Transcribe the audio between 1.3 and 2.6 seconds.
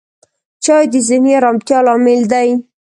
آرامتیا لامل دی